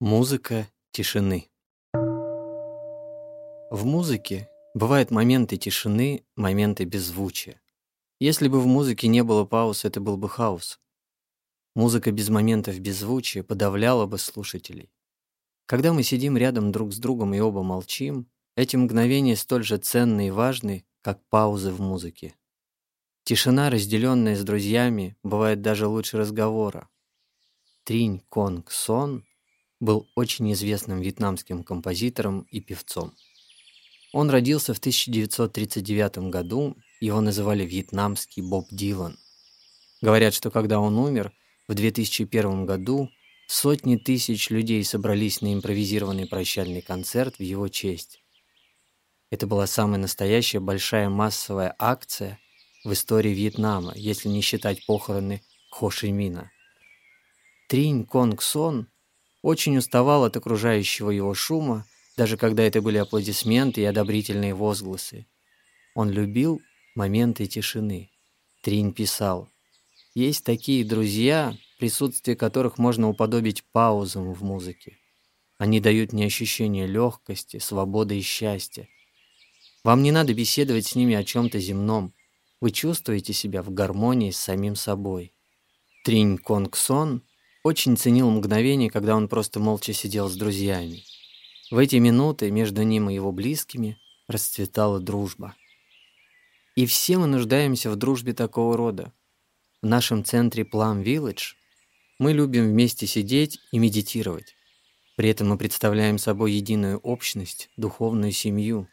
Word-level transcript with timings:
Музыка 0.00 0.68
тишины. 0.92 1.50
В 1.92 3.84
музыке 3.84 4.48
бывают 4.72 5.10
моменты 5.10 5.56
тишины, 5.56 6.24
моменты 6.36 6.84
беззвучия. 6.84 7.60
Если 8.20 8.46
бы 8.46 8.60
в 8.60 8.66
музыке 8.68 9.08
не 9.08 9.24
было 9.24 9.44
пауз, 9.44 9.84
это 9.84 10.00
был 10.00 10.16
бы 10.16 10.28
хаос. 10.28 10.78
Музыка 11.74 12.12
без 12.12 12.28
моментов 12.28 12.78
беззвучия 12.78 13.42
подавляла 13.42 14.06
бы 14.06 14.18
слушателей. 14.18 14.92
Когда 15.66 15.92
мы 15.92 16.04
сидим 16.04 16.36
рядом 16.36 16.70
друг 16.70 16.92
с 16.92 16.98
другом 16.98 17.34
и 17.34 17.40
оба 17.40 17.64
молчим, 17.64 18.30
эти 18.54 18.76
мгновения 18.76 19.34
столь 19.34 19.64
же 19.64 19.78
ценны 19.78 20.28
и 20.28 20.30
важны, 20.30 20.86
как 21.02 21.26
паузы 21.28 21.72
в 21.72 21.80
музыке. 21.80 22.36
Тишина, 23.24 23.68
разделенная 23.68 24.36
с 24.36 24.44
друзьями, 24.44 25.16
бывает 25.24 25.60
даже 25.60 25.88
лучше 25.88 26.18
разговора. 26.18 26.88
Тринь 27.82 28.22
Конг 28.28 28.70
Сон 28.70 29.24
был 29.80 30.08
очень 30.14 30.52
известным 30.52 31.00
вьетнамским 31.00 31.62
композитором 31.62 32.46
и 32.50 32.60
певцом. 32.60 33.14
Он 34.12 34.30
родился 34.30 34.74
в 34.74 34.78
1939 34.78 36.30
году, 36.30 36.76
его 37.00 37.20
называли 37.20 37.64
«Вьетнамский 37.64 38.42
Боб 38.42 38.66
Дилан». 38.70 39.18
Говорят, 40.00 40.34
что 40.34 40.50
когда 40.50 40.80
он 40.80 40.98
умер, 40.98 41.32
в 41.66 41.74
2001 41.74 42.64
году 42.64 43.10
сотни 43.46 43.96
тысяч 43.96 44.50
людей 44.50 44.82
собрались 44.84 45.42
на 45.42 45.52
импровизированный 45.52 46.26
прощальный 46.26 46.82
концерт 46.82 47.38
в 47.38 47.42
его 47.42 47.68
честь. 47.68 48.22
Это 49.30 49.46
была 49.46 49.66
самая 49.66 49.98
настоящая 49.98 50.60
большая 50.60 51.10
массовая 51.10 51.74
акция 51.78 52.38
в 52.84 52.92
истории 52.92 53.34
Вьетнама, 53.34 53.92
если 53.94 54.28
не 54.28 54.40
считать 54.40 54.86
похороны 54.86 55.42
Хо 55.70 55.90
Ши 55.90 56.10
Мина. 56.10 56.50
Тринь 57.68 58.06
Конг 58.06 58.40
Сон 58.40 58.88
очень 59.42 59.76
уставал 59.76 60.24
от 60.24 60.36
окружающего 60.36 61.10
его 61.10 61.34
шума, 61.34 61.86
даже 62.16 62.36
когда 62.36 62.64
это 62.64 62.82
были 62.82 62.98
аплодисменты 62.98 63.82
и 63.82 63.84
одобрительные 63.84 64.54
возгласы. 64.54 65.26
Он 65.94 66.10
любил 66.10 66.60
моменты 66.94 67.46
тишины. 67.46 68.10
Трин 68.62 68.92
писал, 68.92 69.48
«Есть 70.14 70.44
такие 70.44 70.84
друзья, 70.84 71.56
присутствие 71.78 72.36
которых 72.36 72.76
можно 72.76 73.08
уподобить 73.08 73.64
паузам 73.70 74.32
в 74.32 74.42
музыке. 74.42 74.98
Они 75.58 75.80
дают 75.80 76.12
мне 76.12 76.26
ощущение 76.26 76.86
легкости, 76.86 77.58
свободы 77.58 78.18
и 78.18 78.22
счастья. 78.22 78.88
Вам 79.84 80.02
не 80.02 80.10
надо 80.10 80.34
беседовать 80.34 80.86
с 80.86 80.94
ними 80.96 81.14
о 81.14 81.24
чем-то 81.24 81.60
земном. 81.60 82.14
Вы 82.60 82.72
чувствуете 82.72 83.32
себя 83.32 83.62
в 83.62 83.70
гармонии 83.70 84.32
с 84.32 84.38
самим 84.38 84.74
собой». 84.74 85.32
Тринь 86.04 86.38
Конгсон 86.38 87.22
очень 87.62 87.96
ценил 87.96 88.30
мгновение, 88.30 88.90
когда 88.90 89.16
он 89.16 89.28
просто 89.28 89.60
молча 89.60 89.92
сидел 89.92 90.28
с 90.28 90.36
друзьями. 90.36 91.04
В 91.70 91.78
эти 91.78 91.96
минуты 91.96 92.50
между 92.50 92.82
ним 92.82 93.10
и 93.10 93.14
его 93.14 93.32
близкими 93.32 93.98
расцветала 94.26 95.00
дружба. 95.00 95.54
И 96.76 96.86
все 96.86 97.18
мы 97.18 97.26
нуждаемся 97.26 97.90
в 97.90 97.96
дружбе 97.96 98.32
такого 98.32 98.76
рода. 98.76 99.12
В 99.82 99.86
нашем 99.86 100.24
центре 100.24 100.64
Plum 100.64 101.02
Village 101.02 101.54
мы 102.18 102.32
любим 102.32 102.64
вместе 102.68 103.06
сидеть 103.06 103.58
и 103.72 103.78
медитировать. 103.78 104.54
При 105.16 105.28
этом 105.28 105.48
мы 105.48 105.58
представляем 105.58 106.18
собой 106.18 106.52
единую 106.52 106.98
общность, 106.98 107.70
духовную 107.76 108.32
семью. 108.32 108.88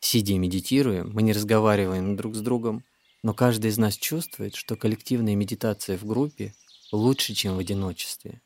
Сидя 0.00 0.32
и 0.32 0.38
медитируя, 0.38 1.04
мы 1.04 1.22
не 1.22 1.34
разговариваем 1.34 2.16
друг 2.16 2.34
с 2.34 2.40
другом, 2.40 2.84
но 3.22 3.34
каждый 3.34 3.70
из 3.70 3.76
нас 3.76 3.96
чувствует, 3.96 4.54
что 4.54 4.76
коллективная 4.76 5.34
медитация 5.36 5.98
в 5.98 6.06
группе 6.06 6.54
лучше, 6.92 7.34
чем 7.34 7.56
в 7.56 7.58
одиночестве. 7.58 8.40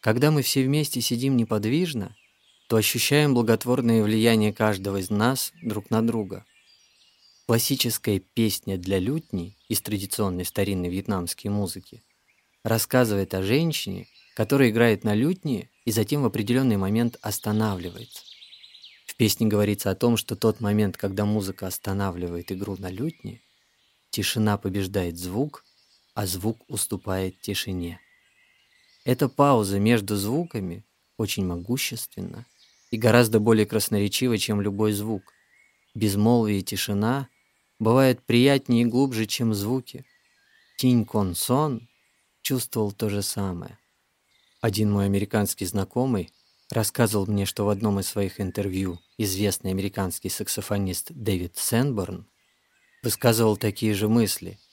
Когда 0.00 0.30
мы 0.30 0.42
все 0.42 0.64
вместе 0.64 1.00
сидим 1.00 1.36
неподвижно, 1.36 2.16
то 2.68 2.76
ощущаем 2.76 3.34
благотворное 3.34 4.02
влияние 4.02 4.52
каждого 4.52 4.98
из 4.98 5.10
нас 5.10 5.52
друг 5.62 5.90
на 5.90 6.06
друга. 6.06 6.44
Классическая 7.46 8.18
песня 8.18 8.76
для 8.76 8.98
лютни 8.98 9.56
из 9.68 9.80
традиционной 9.80 10.44
старинной 10.44 10.90
вьетнамской 10.90 11.50
музыки 11.50 12.02
рассказывает 12.62 13.32
о 13.34 13.42
женщине, 13.42 14.06
которая 14.34 14.68
играет 14.70 15.02
на 15.02 15.14
лютне 15.14 15.70
и 15.84 15.90
затем 15.90 16.22
в 16.22 16.26
определенный 16.26 16.76
момент 16.76 17.16
останавливается. 17.22 18.22
В 19.06 19.16
песне 19.16 19.46
говорится 19.46 19.90
о 19.90 19.94
том, 19.94 20.16
что 20.18 20.36
тот 20.36 20.60
момент, 20.60 20.96
когда 20.96 21.24
музыка 21.24 21.66
останавливает 21.66 22.52
игру 22.52 22.76
на 22.78 22.90
лютне, 22.90 23.40
тишина 24.10 24.58
побеждает 24.58 25.16
звук, 25.16 25.64
а 26.18 26.26
звук 26.26 26.64
уступает 26.66 27.40
тишине. 27.40 28.00
Эта 29.04 29.28
пауза 29.28 29.78
между 29.78 30.16
звуками 30.16 30.84
очень 31.16 31.46
могущественна 31.46 32.44
и 32.90 32.96
гораздо 32.96 33.38
более 33.38 33.66
красноречива, 33.66 34.36
чем 34.36 34.60
любой 34.60 34.90
звук. 34.90 35.32
Безмолвие 35.94 36.58
и 36.58 36.64
тишина 36.64 37.28
бывают 37.78 38.20
приятнее 38.20 38.82
и 38.82 38.86
глубже, 38.86 39.26
чем 39.26 39.54
звуки. 39.54 40.04
Тинь 40.76 41.04
Кон 41.04 41.36
Сон 41.36 41.88
чувствовал 42.42 42.90
то 42.90 43.08
же 43.08 43.22
самое. 43.22 43.78
Один 44.60 44.90
мой 44.90 45.04
американский 45.04 45.66
знакомый 45.66 46.32
рассказывал 46.68 47.28
мне, 47.28 47.46
что 47.46 47.64
в 47.64 47.68
одном 47.68 48.00
из 48.00 48.08
своих 48.08 48.40
интервью 48.40 48.98
известный 49.18 49.70
американский 49.70 50.30
саксофонист 50.30 51.12
Дэвид 51.12 51.56
Сенборн 51.56 52.26
высказывал 53.04 53.56
такие 53.56 53.94
же 53.94 54.08
мысли– 54.08 54.58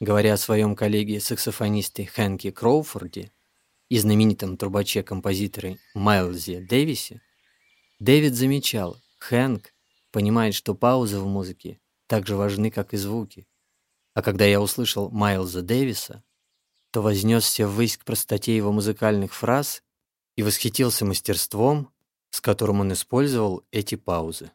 Говоря 0.00 0.34
о 0.34 0.36
своем 0.36 0.76
коллеге-саксофонисте 0.76 2.06
Хэнке 2.06 2.52
Кроуфорде 2.52 3.32
и 3.88 3.98
знаменитом 3.98 4.56
трубаче-композиторе 4.56 5.78
Майлзе 5.94 6.60
Дэвисе, 6.60 7.20
Дэвид 7.98 8.34
замечал, 8.34 8.96
Хэнк 9.18 9.74
понимает, 10.12 10.54
что 10.54 10.76
паузы 10.76 11.18
в 11.18 11.26
музыке 11.26 11.80
так 12.06 12.28
же 12.28 12.36
важны, 12.36 12.70
как 12.70 12.94
и 12.94 12.96
звуки. 12.96 13.48
А 14.14 14.22
когда 14.22 14.44
я 14.44 14.60
услышал 14.60 15.10
Майлза 15.10 15.62
Дэвиса, 15.62 16.22
то 16.92 17.02
вознесся 17.02 17.66
ввысь 17.66 17.96
к 17.96 18.04
простоте 18.04 18.56
его 18.56 18.70
музыкальных 18.70 19.34
фраз 19.34 19.82
и 20.36 20.44
восхитился 20.44 21.04
мастерством, 21.04 21.92
с 22.30 22.40
которым 22.40 22.80
он 22.80 22.92
использовал 22.92 23.64
эти 23.72 23.96
паузы. 23.96 24.52